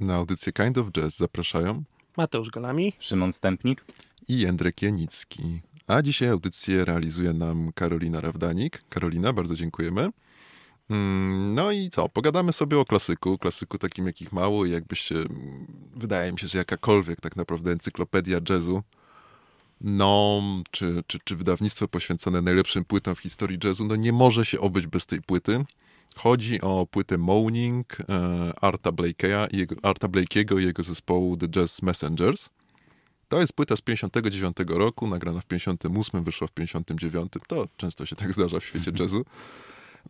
[0.00, 1.82] Na audycję Kind of Jazz zapraszają
[2.16, 3.84] Mateusz Golami, Szymon Stępnik
[4.28, 5.60] i Jędrek Janicki.
[5.86, 8.82] A dzisiaj audycję realizuje nam Karolina Rawdanik.
[8.88, 10.10] Karolina, bardzo dziękujemy.
[10.90, 12.08] Mm, No i co?
[12.08, 15.14] Pogadamy sobie o klasyku, klasyku takim jakich mało i jakbyście,
[15.96, 18.82] wydaje mi się, że jakakolwiek tak naprawdę encyklopedia jazzu,
[19.80, 24.60] no, czy, czy, czy wydawnictwo poświęcone najlepszym płytom w historii jazzu, no nie może się
[24.60, 25.64] obyć bez tej płyty.
[26.16, 28.04] Chodzi o płytę Moaning e,
[28.60, 32.50] Arta Blake'a i jego, Arta Blake'ego i jego zespołu The Jazz Messengers.
[33.28, 37.32] To jest płyta z 59 roku, nagrana w 58, wyszła w 59.
[37.46, 39.24] To często się tak zdarza w świecie jazzu.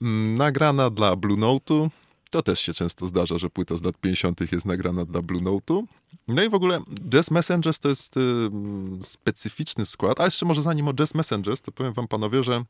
[0.02, 1.88] Mm, Nagrana dla Blue Note'u.
[2.30, 4.52] To też się często zdarza, że płyta z lat 50.
[4.52, 5.84] jest nagrana dla Blue Note'u.
[6.28, 6.80] No i w ogóle
[7.11, 8.20] Jazz Messengers to jest y,
[9.01, 12.64] specyficzny skład, ale jeszcze może zanim o Jazz Messengers, to powiem wam panowie, że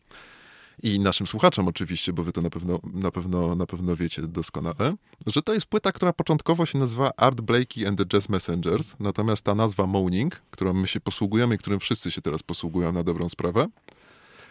[0.83, 4.95] i naszym słuchaczom oczywiście, bo wy to na pewno, na pewno, na pewno wiecie doskonale,
[5.27, 9.45] że to jest płyta, która początkowo się nazywa Art Blakey and the Jazz Messengers, natomiast
[9.45, 13.29] ta nazwa Moaning, którą my się posługujemy i którym wszyscy się teraz posługują na dobrą
[13.29, 13.67] sprawę,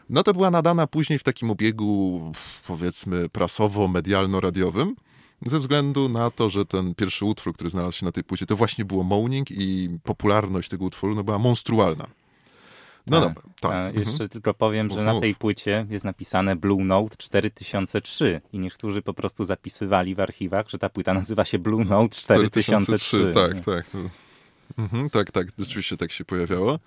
[0.09, 2.21] no to była nadana później w takim obiegu,
[2.67, 4.93] powiedzmy, prasowo-medialno-radiowym,
[5.45, 8.55] ze względu na to, że ten pierwszy utwór, który znalazł się na tej płycie, to
[8.55, 12.07] właśnie było Moaning i popularność tego utworu no, była monstrualna.
[13.07, 13.71] No A, dobra, tak.
[13.71, 13.99] A mhm.
[13.99, 15.21] jeszcze tylko powiem, że Mów, na mów.
[15.21, 20.77] tej płycie jest napisane Blue Note 4003 i niektórzy po prostu zapisywali w archiwach, że
[20.77, 23.31] ta płyta nazywa się Blue Note 4003.
[23.33, 23.85] Tak, tak.
[23.89, 23.97] To,
[24.77, 26.79] mhm, tak, tak, rzeczywiście tak się pojawiało.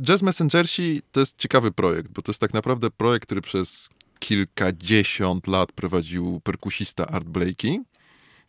[0.00, 5.46] Jazz Messengersi to jest ciekawy projekt, bo to jest tak naprawdę projekt, który przez kilkadziesiąt
[5.46, 7.78] lat prowadził perkusista Art Blakey.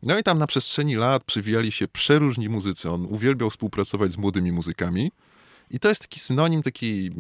[0.03, 2.91] No i tam na przestrzeni lat przywijali się przeróżni muzycy.
[2.91, 5.11] On uwielbiał współpracować z młodymi muzykami.
[5.72, 7.11] I to jest taki synonim takiej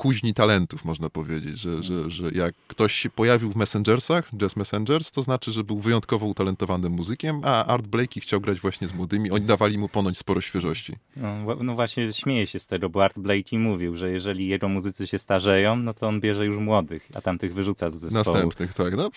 [0.00, 5.10] kuźni talentów, można powiedzieć, że, że, że jak ktoś się pojawił w Messengersach, Jazz Messengers,
[5.10, 9.30] to znaczy, że był wyjątkowo utalentowanym muzykiem, a Art Blakey chciał grać właśnie z młodymi.
[9.30, 10.92] Oni dawali mu ponoć sporo świeżości.
[11.16, 15.06] No, no właśnie śmieję się z tego, bo Art Blakey mówił, że jeżeli jego muzycy
[15.06, 18.36] się starzeją, no to on bierze już młodych, a tamtych wyrzuca z zespołu.
[18.36, 18.96] Następnych, tak.
[18.96, 19.10] No,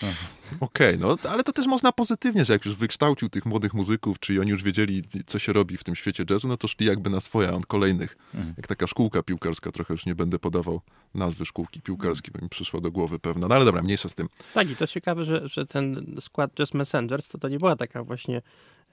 [0.60, 4.40] Okej, no ale to też można pozytywnie, że jak już wykształcił tych młodych muzyków, czyli
[4.40, 7.20] oni już wiedzieli, co się robi w tym świecie jazzu, no to szli jakby na
[7.20, 8.16] swoje, a on kolejnych.
[8.56, 10.73] Jak taka szkółka piłkarska, trochę już nie będę podawał
[11.14, 13.48] nazwy szkółki piłkarskiej, bo mi przyszło do głowy pewna.
[13.48, 14.28] No ale dobra, mniejsza z tym.
[14.54, 18.04] Tak, i to ciekawe, że, że ten skład Jazz Messengers to, to nie była taka
[18.04, 18.42] właśnie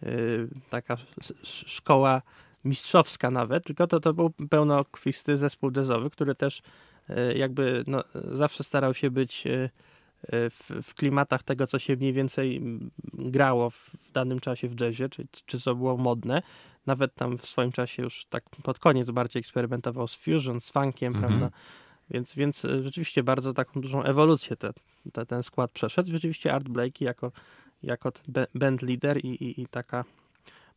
[0.03, 0.97] y, taka
[1.43, 2.21] szkoła
[2.65, 6.61] mistrzowska nawet, tylko to, to był pełnokwisty zespół jazzowy, który też
[7.09, 9.69] y, jakby no, zawsze starał się być y, y,
[10.29, 12.61] w, w klimatach tego, co się mniej więcej
[13.13, 16.41] grało w, w danym czasie w jazzie, czy, czy co było modne.
[16.85, 21.15] Nawet tam w swoim czasie już tak pod koniec bardziej eksperymentował z fusion, z funkiem,
[21.15, 21.29] Mhm.
[21.33, 21.57] prawda?
[22.09, 24.69] Więc, więc y, rzeczywiście bardzo taką dużą ewolucję te,
[25.13, 26.09] te, ten skład przeszedł.
[26.11, 27.31] Rzeczywiście Art Blakey jako,
[27.83, 28.11] jako
[28.55, 30.05] band leader i, i, i taka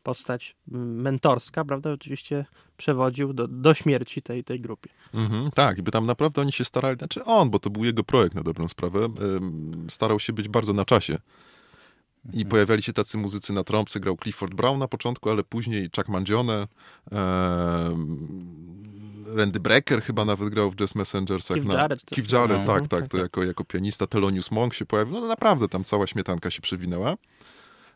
[0.04, 2.44] postać mm, mentorska, prawda, rzeczywiście
[2.76, 4.91] przewodził do, do śmierci tej, tej grupie.
[5.15, 8.04] Mhm, tak, i by tam naprawdę oni się starali, znaczy on, bo to był jego
[8.04, 11.19] projekt na dobrą sprawę, ym, starał się być bardzo na czasie.
[12.32, 16.09] I pojawiali się tacy muzycy na trąbce, grał Clifford Brown na początku, ale później Chuck
[16.09, 16.69] Mangione,
[17.12, 18.28] em,
[19.37, 21.56] Randy Brecker chyba nawet grał w Jazz Messengersach.
[21.56, 22.32] Keith na, Jarrett Keith.
[22.32, 23.22] Jarrett, No, tak, tak, tak, to tak.
[23.22, 24.06] jako, jako pianista.
[24.06, 25.20] Thelonious Monk się pojawił.
[25.20, 27.16] No naprawdę tam cała śmietanka się przewinęła.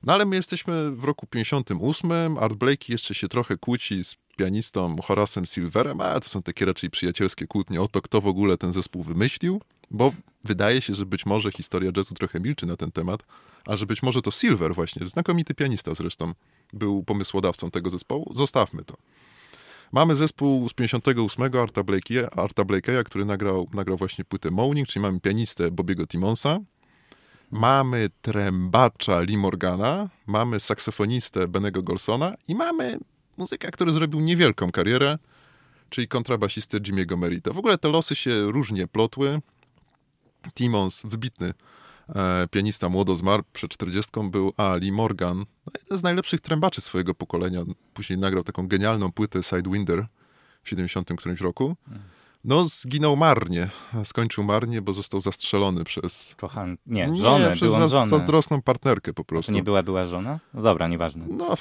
[0.03, 2.39] No ale my jesteśmy w roku 58.
[2.39, 6.91] Art Blakey jeszcze się trochę kłóci z pianistą Horasem Silverem, a to są takie raczej
[6.91, 9.61] przyjacielskie kłótnie o to, kto w ogóle ten zespół wymyślił,
[9.91, 10.13] bo
[10.45, 13.23] wydaje się, że być może historia jazzu trochę milczy na ten temat,
[13.67, 16.33] a że być może to Silver właśnie, znakomity pianista zresztą,
[16.73, 18.33] był pomysłodawcą tego zespołu.
[18.35, 18.97] Zostawmy to.
[19.93, 25.03] Mamy zespół z 58 Arta Blakey'a, Arta Blakey'a który nagrał, nagrał właśnie płytę Moaning, czyli
[25.03, 26.59] mamy pianistę Bobiego Timonsa,
[27.51, 32.99] mamy trębacza Lee Morgana, mamy saksofonistę Benego Golsona i mamy
[33.37, 35.19] muzyka, który zrobił niewielką karierę,
[35.91, 37.53] czyli kontrabasistę Jimmy'ego Merita.
[37.53, 39.41] W ogóle te losy się różnie plotły.
[40.55, 41.53] Timons, wybitny
[42.09, 46.81] e, pianista, młodo zmarł, przed 40 był, a Lee Morgan, no, jeden z najlepszych trębaczy
[46.81, 47.63] swojego pokolenia,
[47.95, 50.07] później nagrał taką genialną płytę Sidewinder
[50.63, 51.77] w 70 którymś roku.
[52.49, 53.71] No, zginął marnie,
[54.05, 56.35] skończył marnie, bo został zastrzelony przez...
[56.37, 56.77] Kochan...
[56.87, 58.07] Nie, żonę, przez za- żonę.
[58.07, 59.53] zazdrosną partnerkę po To prostu.
[59.53, 60.41] nie była, była żona?
[60.55, 61.27] No dobra, nieważne.
[61.29, 61.55] No,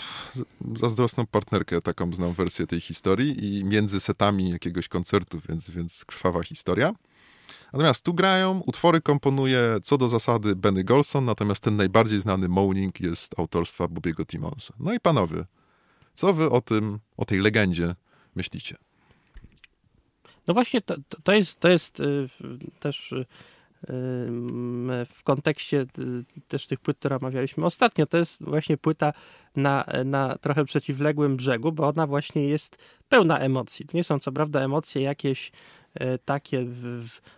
[0.75, 6.43] zazdrosną partnerkę, taką znam wersję tej historii i między setami jakiegoś koncertu, więc, więc krwawa
[6.43, 6.91] historia.
[7.73, 12.99] Natomiast tu grają, utwory komponuje co do zasady Benny Golson, natomiast ten najbardziej znany Moaning
[12.99, 14.73] jest autorstwa Bobiego Timonsa.
[14.79, 15.45] No i panowie,
[16.13, 17.95] co wy o tym, o tej legendzie
[18.35, 18.75] myślicie?
[20.47, 22.27] No właśnie, to, to jest, to jest y,
[22.79, 23.25] też y,
[25.05, 25.85] w kontekście
[26.47, 29.13] też tych płyt, które omawialiśmy ostatnio, to jest właśnie płyta
[29.55, 32.77] na, na trochę przeciwległym brzegu, bo ona właśnie jest
[33.09, 33.85] pełna emocji.
[33.85, 35.51] To nie są co prawda emocje jakieś
[36.25, 36.65] takie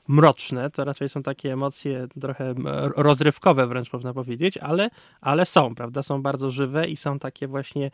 [0.07, 2.53] mroczne, to raczej są takie emocje trochę
[2.95, 4.89] rozrywkowe wręcz można powiedzieć, ale,
[5.21, 7.91] ale są, prawda, są bardzo żywe i są takie właśnie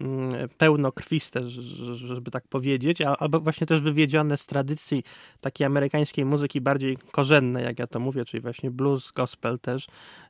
[0.00, 1.48] Mm, pełnokrwiste,
[1.94, 5.02] żeby tak powiedzieć, albo właśnie też wywiedzione z tradycji
[5.40, 9.86] takiej amerykańskiej muzyki bardziej korzennej, jak ja to mówię, czyli właśnie blues, gospel też,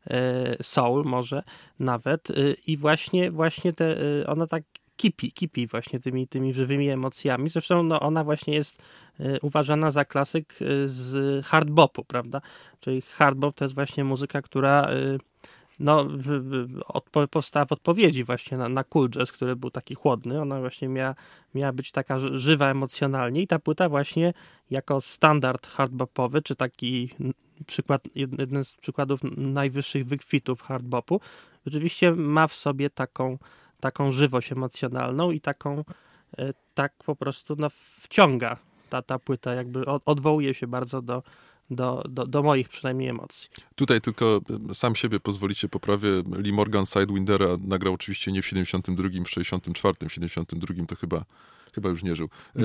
[0.07, 1.43] e, soul może
[1.79, 2.35] nawet e,
[2.67, 4.63] i właśnie, właśnie te, e, ona tak
[4.97, 7.51] kipi, kipi właśnie tymi, tymi żywymi emocjami.
[7.51, 8.83] Zresztą no, ona właśnie jest
[9.43, 10.55] uważana za klasyk
[10.85, 12.41] z hardbopu, prawda?
[12.81, 14.89] Czyli hardbop to jest właśnie muzyka, która
[15.79, 16.09] no,
[16.87, 20.41] odpo, powstała w odpowiedzi właśnie na, na Cool Jazz, który był taki chłodny.
[20.41, 21.15] Ona właśnie miała,
[21.55, 24.35] miała być taka żywa emocjonalnie i ta płyta właśnie
[24.71, 27.11] jako standard hardbopowy, czy taki
[27.67, 31.21] przykład, jeden z przykładów najwyższych wykwitów hardbopu,
[31.67, 33.39] rzeczywiście ma w sobie taką,
[33.85, 35.85] taką żywość emocjonalną i taką
[36.39, 37.69] e, tak po prostu no,
[38.01, 38.57] wciąga
[38.91, 41.23] ta, ta płyta, jakby odwołuje się bardzo do,
[41.71, 43.49] do, do, do moich przynajmniej emocji.
[43.75, 44.41] Tutaj tylko
[44.71, 46.09] e, sam siebie pozwolicie poprawię.
[46.39, 51.25] Lee Morgan Sidewindera nagrał oczywiście nie w 72, w 64, w 72 to chyba
[51.75, 52.29] chyba już nie żył.
[52.57, 52.63] E,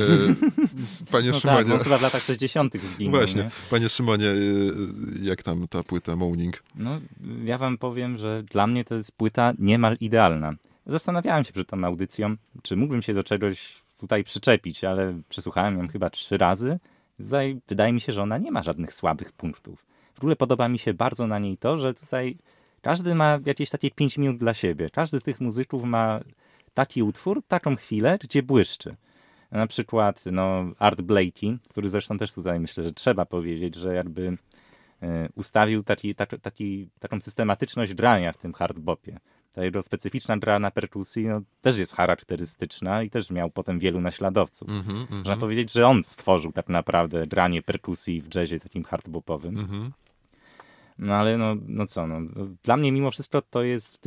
[1.11, 1.71] panie no Szymonie.
[1.71, 2.77] Tak, chyba w latach 60.
[2.77, 3.19] zginął.
[3.19, 3.43] Właśnie.
[3.43, 3.51] Nie?
[3.69, 4.33] Panie Szymonie,
[5.21, 6.63] jak tam ta płyta Moaning?
[6.75, 7.01] No,
[7.43, 10.53] ja wam powiem, że dla mnie to jest płyta niemal idealna.
[10.91, 15.87] Zastanawiałem się przed tą audycją, czy mógłbym się do czegoś tutaj przyczepić, ale przesłuchałem ją
[15.87, 16.79] chyba trzy razy
[17.19, 19.85] Tutaj wydaje mi się, że ona nie ma żadnych słabych punktów.
[20.15, 22.37] W ogóle podoba mi się bardzo na niej to, że tutaj
[22.81, 24.89] każdy ma jakieś takie 5 minut dla siebie.
[24.89, 26.19] Każdy z tych muzyków ma
[26.73, 28.95] taki utwór, taką chwilę, gdzie błyszczy.
[29.51, 34.37] Na przykład no, Art Blakey, który zresztą też tutaj myślę, że trzeba powiedzieć, że jakby
[35.01, 39.19] e, ustawił taki, taki, taki, taką systematyczność grania w tym hardbopie
[39.51, 44.01] ta jego specyficzna gra na perkusji no, też jest charakterystyczna i też miał potem wielu
[44.01, 44.69] naśladowców.
[44.69, 49.57] Mm -hmm, Można powiedzieć, że on stworzył tak naprawdę granie perkusji w jazzie takim hardbopowym.
[49.57, 49.89] Mm -hmm.
[50.99, 52.21] No ale no, no co, no,
[52.63, 54.01] dla mnie mimo wszystko to jest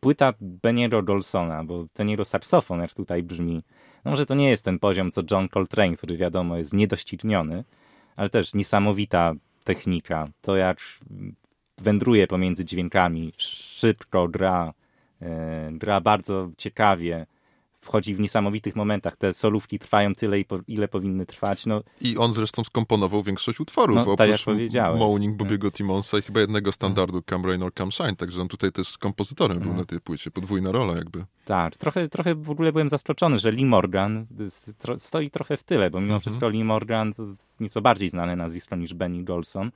[0.00, 3.62] płyta Beniero Dolsona, bo ten jego saksofon, jak tutaj brzmi,
[4.04, 7.64] no może to nie jest ten poziom co John Coltrane, który wiadomo jest niedościgniony,
[8.16, 9.34] ale też niesamowita
[9.64, 10.28] technika.
[10.40, 10.78] To jak
[11.78, 14.72] wędruje pomiędzy dźwiękami, szybko gra,
[15.22, 17.26] e, gra bardzo ciekawie,
[17.86, 19.16] wchodzi w niesamowitych momentach.
[19.16, 20.36] Te solówki trwają tyle,
[20.68, 21.66] ile powinny trwać.
[21.66, 26.40] No, I on zresztą skomponował większość utworów, no, tak oprócz Moaning Bobiego Timonsa i chyba
[26.40, 30.00] jednego standardu Come Rain or Come Shine, także on tutaj też kompozytorem był na tej
[30.00, 31.24] płycie, podwójna rola jakby.
[31.44, 34.26] Tak, trochę, trochę w ogóle byłem zaskoczony, że Lee Morgan
[34.96, 36.20] stoi trochę w tyle, bo mimo mhm.
[36.20, 37.22] wszystko Lee Morgan to
[37.60, 39.70] nieco bardziej znane nazwisko niż Benny Golson.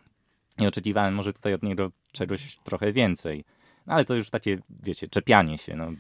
[0.58, 3.44] I oczekiwałem może tutaj od niego czegoś trochę więcej.
[3.86, 5.76] No, ale to już takie, wiecie, czepianie się.
[5.76, 5.92] No.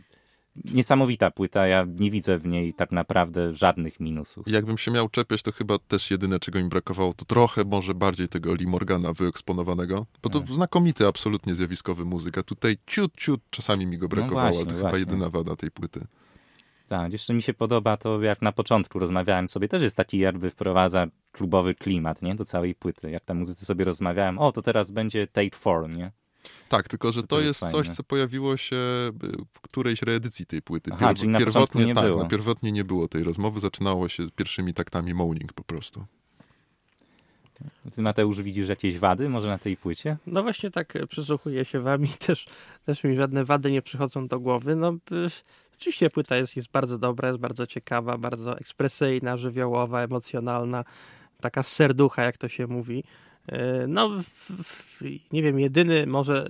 [0.64, 4.48] Niesamowita płyta, ja nie widzę w niej tak naprawdę żadnych minusów.
[4.48, 8.28] Jakbym się miał czepiać, to chyba też jedyne, czego mi brakowało, to trochę może bardziej
[8.28, 10.54] tego Lee Morgana wyeksponowanego, bo to tak.
[10.54, 12.42] znakomity, absolutnie zjawiskowy muzyka.
[12.42, 14.88] Tutaj ciut, ciut czasami mi go no brakowało, no właśnie, to właśnie.
[14.88, 16.06] chyba jedyna wada tej płyty.
[16.90, 20.50] Tak, jeszcze mi się podoba to, jak na początku rozmawiałem sobie, też jest taki jakby
[20.50, 23.10] wprowadza klubowy klimat, nie, do całej płyty.
[23.10, 26.12] Jak tam muzycy sobie rozmawiałem, o, to teraz będzie Take Four, nie?
[26.68, 28.76] Tak, tylko że to, to jest, jest coś, co pojawiło się
[29.52, 30.90] w którejś reedycji tej płyty.
[30.94, 32.22] Aha, czyli na pierwotnie nie tak, było.
[32.22, 36.04] No, pierwotnie nie było tej rozmowy, zaczynało się pierwszymi taktami moaning po prostu.
[37.94, 40.16] Ty, Mateusz, widzisz jakieś wady może na tej płycie?
[40.26, 42.46] No właśnie tak przysłuchuję się wami, też,
[42.86, 44.76] też mi żadne wady nie przychodzą do głowy.
[44.76, 44.96] No,
[45.80, 50.84] Oczywiście płyta jest, jest bardzo dobra, jest bardzo ciekawa, bardzo ekspresyjna, żywiołowa, emocjonalna,
[51.40, 53.04] taka serducha, jak to się mówi.
[53.46, 54.10] E, no,
[55.32, 56.48] nie wiem, jedyny może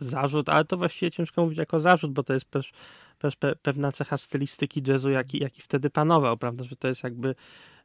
[0.00, 2.72] zarzut, ale to właściwie ciężko mówić jako zarzut, bo to jest też,
[3.18, 7.34] też pewna cecha stylistyki jazzu, jaki, jaki wtedy panował, prawda, że to jest jakby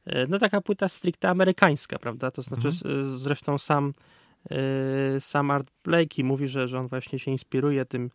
[0.05, 3.17] e, no taka płyta stricte amerykańska, prawda, to znaczy mhm.
[3.17, 3.93] zresztą sam
[4.51, 8.09] e, sam Art Blakey mówi, że, że on właśnie się inspiruje tym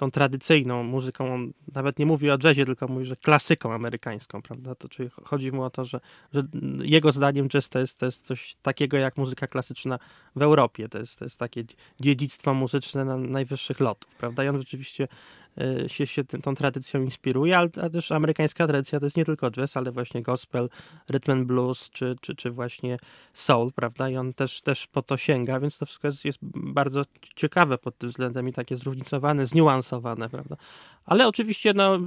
[0.00, 4.74] tą tradycyjną muzyką, on nawet nie mówi o jazzie, tylko mówi, że klasyką amerykańską, prawda?
[4.74, 6.00] To, czyli chodzi mu o to, że,
[6.34, 6.42] że
[6.82, 9.98] jego zdaniem jazz to jest, to jest coś takiego jak muzyka klasyczna
[10.36, 10.88] w Europie.
[10.88, 11.64] To jest, to jest takie
[12.00, 14.44] dziedzictwo muzyczne na najwyższych lotów, prawda?
[14.44, 15.08] I on rzeczywiście
[15.86, 19.92] się, się tą tradycją inspiruje, ale, też amerykańska tradycja to jest nie tylko jazz, ale
[19.92, 20.68] właśnie gospel,
[21.10, 22.98] rhythm and blues, czy, czy, czy właśnie
[23.32, 24.08] soul, prawda?
[24.08, 27.02] I on też, też po to sięga, więc to wszystko jest, jest bardzo
[27.36, 30.56] ciekawe pod tym względem i takie zróżnicowane, zniuansowane, prawda?
[31.04, 31.98] Ale oczywiście, no,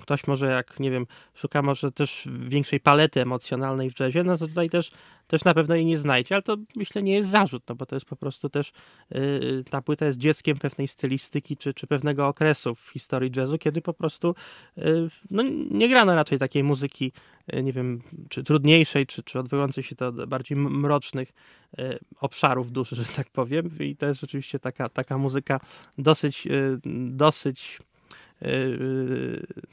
[0.00, 4.48] ktoś może jak, nie wiem, szuka może też większej palety emocjonalnej w jazzie, no to
[4.48, 4.90] tutaj też,
[5.30, 7.96] też na pewno jej nie znajdzie, ale to myślę nie jest zarzut, no bo to
[7.96, 8.72] jest po prostu też,
[9.10, 13.80] yy, ta płyta jest dzieckiem pewnej stylistyki, czy, czy pewnego okresu w historii jazzu, kiedy
[13.82, 14.34] po prostu,
[14.76, 17.12] yy, no, nie grano raczej takiej muzyki,
[17.52, 21.32] yy, nie wiem, czy trudniejszej, czy, czy odwołującej się do bardziej mrocznych
[21.78, 23.70] yy, obszarów duszy, że tak powiem.
[23.80, 25.60] I to jest rzeczywiście taka, taka muzyka
[25.98, 26.48] dosyć,
[27.10, 27.89] dosyć Y,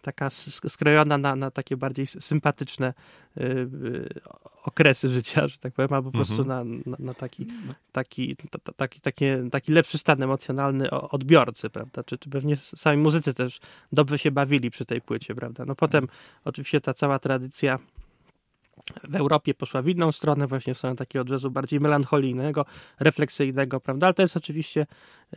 [0.01, 0.29] taka
[0.69, 2.93] skrojona na, na takie bardziej sympatyczne
[3.37, 4.19] y, y,
[4.63, 6.81] okresy życia, że tak powiem, albo po prostu mhm.
[6.85, 7.47] na, na, na, taki,
[7.91, 8.35] taki,
[8.75, 12.03] taki, taki, taki lepszy stan emocjonalny odbiorcy, prawda?
[12.03, 13.59] Czy, czy pewnie sami muzycy też
[13.91, 15.65] dobrze się bawili przy tej płycie, prawda?
[15.65, 16.07] No potem
[16.45, 17.79] oczywiście ta cała tradycja
[19.03, 22.65] w Europie poszła w inną stronę, właśnie w stronę takiego jazzu bardziej melancholijnego,
[22.99, 24.07] refleksyjnego, prawda?
[24.07, 24.85] Ale to jest oczywiście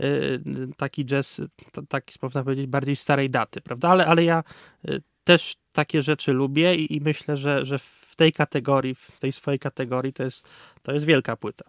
[0.01, 0.41] y,
[0.77, 1.41] taki jazz,
[1.89, 3.89] taki można powiedzieć, bardziej starej daty, prawda?
[3.89, 4.45] Ale, ale ja
[4.89, 9.33] y, też takie rzeczy lubię i, i, myślę, że, że w tej kategorii, w tej
[9.33, 10.49] swojej kategorii to jest,
[10.83, 11.65] to jest wielka płyta.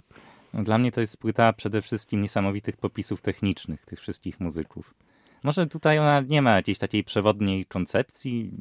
[0.53, 4.93] Dla mnie to jest płyta przede wszystkim niesamowitych popisów technicznych tych wszystkich muzyków.
[5.43, 8.51] Może tutaj ona nie ma jakiejś takiej przewodniej koncepcji.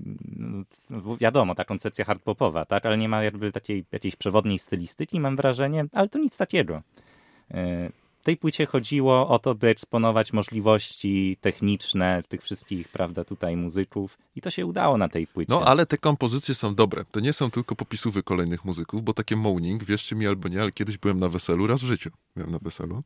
[1.20, 2.86] Wiadomo, ta koncepcja hardpopowa, tak?
[2.86, 6.82] Ale nie ma jakby takiej jakiejś przewodniej stylistyki, mam wrażenie, ale to nic takiego.
[7.50, 13.56] E, w tej płycie chodziło o to, by eksponować możliwości techniczne tych wszystkich, prawda, tutaj
[13.56, 15.54] muzyków i to się udało na tej płycie.
[15.54, 17.04] No, ale te kompozycje są dobre.
[17.10, 20.72] To nie są tylko popisówy kolejnych muzyków, bo takie moaning, wierzcie mi albo nie, ale
[20.72, 23.02] kiedyś byłem na weselu, raz w życiu byłem na weselu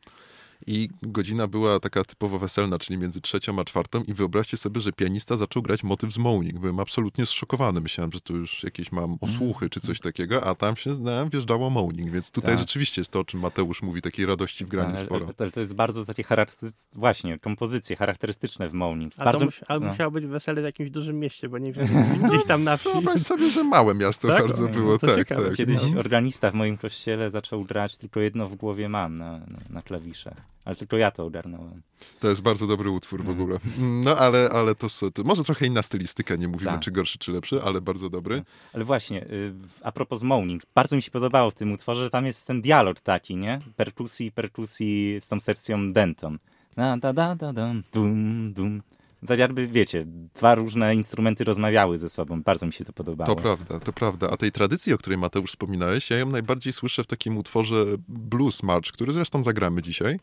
[0.66, 4.92] i godzina była taka typowo weselna, czyli między trzecią a czwartą i wyobraźcie sobie, że
[4.92, 6.58] pianista zaczął grać motyw z Moaning.
[6.58, 7.80] Byłem absolutnie zszokowany.
[7.80, 11.70] Myślałem, że tu już jakieś mam osłuchy czy coś takiego, a tam się znałem, wjeżdżało
[11.70, 12.58] Moaning, więc tutaj tak.
[12.58, 15.32] rzeczywiście jest to, o czym Mateusz mówi, takiej radości w graniu sporo.
[15.32, 19.12] To, to jest bardzo takie charakterystyczne, właśnie, kompozycje charakterystyczne w Moaning.
[19.16, 19.86] A bardzo, to mus, ale no.
[19.86, 21.86] musiało być wesele w jakimś dużym mieście, bo nie wiem,
[22.28, 22.88] gdzieś tam na wsi.
[22.92, 24.40] Wyobraź sobie, że małe miasto tak?
[24.40, 25.46] bardzo było, no, tak, ciekawe.
[25.46, 25.56] tak.
[25.56, 26.00] Kiedyś no.
[26.00, 30.36] organista w moim kościele zaczął grać, tylko jedno w głowie mam na, na, na klawiszach.
[30.64, 31.82] Ale tylko ja to ogarnąłem.
[32.20, 33.40] To jest bardzo dobry utwór w mhm.
[33.40, 33.58] ogóle.
[34.04, 36.80] No ale, ale to, to może trochę inna stylistyka, nie mówimy tak.
[36.80, 38.36] czy gorszy, czy lepszy, ale bardzo dobry.
[38.38, 38.46] Tak.
[38.72, 42.26] Ale właśnie, y, a propos Moaning, bardzo mi się podobało w tym utworze, że tam
[42.26, 43.60] jest ten dialog taki, nie?
[43.76, 46.38] Perkusji, perkusji z tą sekcją Denton.
[46.76, 47.52] Da, da, da, da,
[47.92, 48.82] dum, dum.
[49.26, 50.04] Tak jakby, wiecie,
[50.34, 52.42] dwa różne instrumenty rozmawiały ze sobą.
[52.42, 53.34] Bardzo mi się to podobało.
[53.34, 54.30] To prawda, to prawda.
[54.30, 58.62] A tej tradycji, o której Mateusz wspominałeś, ja ją najbardziej słyszę w takim utworze Blues
[58.62, 60.18] March, który zresztą zagramy dzisiaj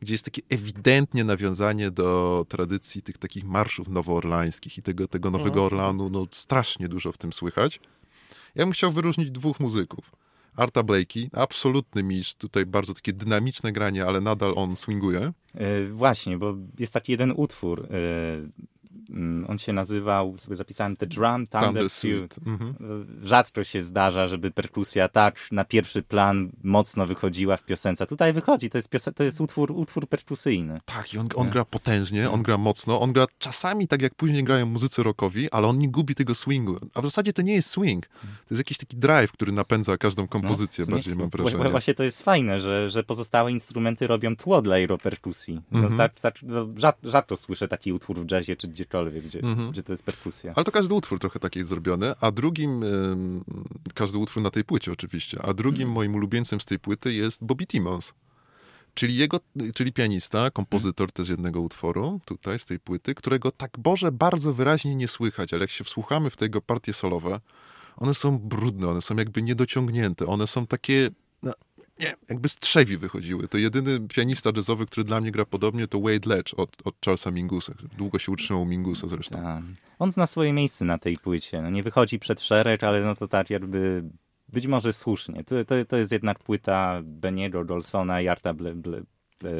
[0.00, 5.64] gdzie jest takie ewidentnie nawiązanie do tradycji tych takich marszów nowoorlańskich i tego, tego Nowego
[5.64, 5.66] mhm.
[5.66, 7.80] Orlanu, no strasznie dużo w tym słychać.
[8.54, 10.12] Ja bym chciał wyróżnić dwóch muzyków.
[10.56, 15.32] Arta Blakey, absolutny mistrz, tutaj bardzo takie dynamiczne granie, ale nadal on swinguje.
[15.54, 18.50] Yy, właśnie, bo jest taki jeden utwór, yy,
[19.48, 22.36] on się nazywał, sobie zapisałem The Drum Thunder, Thunder Suite.
[22.46, 22.74] Mhm.
[23.24, 28.06] Rzadko się zdarza, żeby perkusja tak na pierwszy plan mocno wychodziła w piosence.
[28.06, 30.80] Tutaj wychodzi, to jest, piosen- to jest utwór, utwór perkusyjny.
[30.84, 34.44] Tak, i on, on gra potężnie, on gra mocno, on gra czasami tak jak później
[34.44, 36.78] grają muzycy rockowi, ale on nie gubi tego swingu.
[36.94, 38.06] A w zasadzie to nie jest swing.
[38.06, 41.70] To jest jakiś taki drive, który napędza każdą kompozycję, no, bardziej mam wrażenie.
[41.70, 45.60] Właśnie to jest fajne, że, że pozostałe instrumenty robią tło dla jego perkusji.
[45.70, 45.98] No, mhm.
[45.98, 46.66] tak, tak, no,
[47.02, 49.70] rzadko słyszę taki utwór w jazzie czy gdziekolwiek gdziekolwiek, gdzie, mhm.
[49.70, 50.52] gdzie to jest perkusja.
[50.56, 52.84] Ale to każdy utwór trochę taki jest zrobiony, a drugim,
[53.94, 55.94] każdy utwór na tej płycie oczywiście, a drugim mhm.
[55.94, 58.12] moim ulubieńcem z tej płyty jest Bobby Timmons.
[58.94, 59.40] Czyli jego,
[59.74, 64.94] czyli pianista, kompozytor też jednego utworu tutaj z tej płyty, którego tak Boże bardzo wyraźnie
[64.94, 67.40] nie słychać, ale jak się wsłuchamy w tego partie solowe,
[67.96, 71.10] one są brudne, one są jakby niedociągnięte, one są takie
[72.00, 73.48] nie, jakby z trzewi wychodziły.
[73.48, 77.30] To jedyny pianista jazzowy, który dla mnie gra podobnie, to Wade Ledge od, od Charlesa
[77.30, 77.74] Mingusa.
[77.98, 79.42] Długo się utrzymał Mingusa zresztą.
[79.42, 79.62] Ta.
[79.98, 81.62] On zna swoje miejsce na tej płycie.
[81.62, 84.04] No nie wychodzi przed szereg, ale no to tak jakby
[84.48, 85.44] być może słusznie.
[85.44, 89.02] To, to, to jest jednak płyta Beniego, Dolsona i Arta Ble, Ble,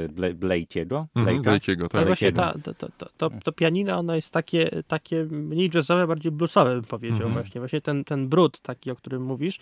[0.09, 1.07] Ble, Blake'ego.
[1.15, 1.95] Mhm, Blake'ego, tak.
[1.95, 6.33] Ale właśnie ta, to, to, to, to, pianino, ono jest takie, takie mniej jazzowe, bardziej
[6.33, 7.27] bluesowe, bym powiedział.
[7.27, 7.33] Mhm.
[7.33, 9.59] Właśnie, właśnie ten, ten brud taki, o którym mówisz,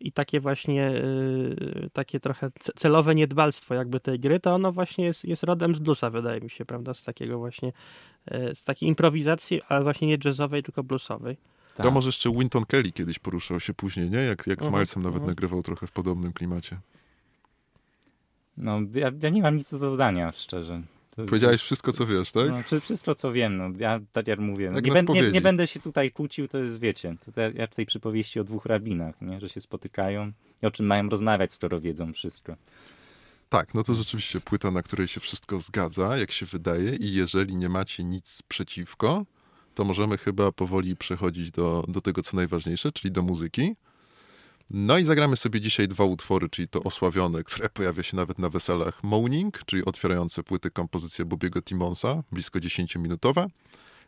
[0.00, 5.24] i takie właśnie, y, takie trochę celowe niedbalstwo jakby tej gry, to ono właśnie jest,
[5.24, 7.72] jest rodem z bluesa, wydaje mi się, prawda, z takiego właśnie,
[8.32, 11.36] y, z takiej improwizacji, ale właśnie nie jazzowej, tylko bluesowej.
[11.74, 11.86] Tak.
[11.86, 14.18] To może jeszcze Winton Kelly kiedyś poruszał się później, nie?
[14.18, 15.30] Jak, jak z mhm, Milesem nawet mhm.
[15.30, 16.78] nagrywał trochę w podobnym klimacie.
[18.56, 20.82] No, ja, ja, nie mam nic do dodania, szczerze.
[21.16, 22.48] To- Powiedziałeś wszystko, co wiesz, tak?
[22.48, 23.56] No, wszy- wszystko, co wiem.
[23.56, 26.48] No, ja tak jak mówię, no, Jak nie, ben, nie, nie będę się tutaj kłócił,
[26.48, 29.40] to jest, wiecie, to te, jak w tej przypowieści o dwóch rabinach, nie?
[29.40, 32.56] że się spotykają i o czym mają rozmawiać, skoro wiedzą wszystko.
[33.48, 37.56] Tak, no to rzeczywiście płyta, na której się wszystko zgadza, jak się wydaje, i jeżeli
[37.56, 39.24] nie macie nic przeciwko,
[39.74, 43.76] to możemy chyba powoli przechodzić do, do tego, co najważniejsze, czyli do muzyki.
[44.70, 48.48] No i zagramy sobie dzisiaj dwa utwory, czyli to osławione, które pojawia się nawet na
[48.48, 53.46] weselach Moaning, czyli otwierające płyty kompozycja Bobiego Timonsa, blisko 10-minutowa.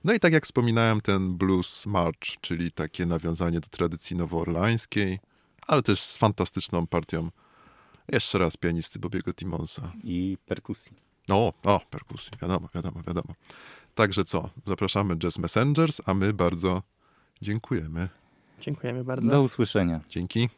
[0.04, 5.18] No i tak jak wspominałem, ten Blues March, czyli takie nawiązanie do tradycji nowoorlańskiej,
[5.66, 7.30] ale też z fantastyczną partią
[8.12, 9.92] jeszcze raz pianisty Bobiego Timonsa.
[10.04, 10.92] I perkusji.
[11.30, 13.34] O, o, perkusji, wiadomo, wiadomo, wiadomo.
[13.94, 16.82] Także co, zapraszamy Jazz Messengers, a my bardzo
[17.42, 18.08] dziękujemy.
[18.60, 19.30] Dziękujemy bardzo.
[19.30, 20.00] Do usłyszenia.
[20.08, 20.48] Dzięki.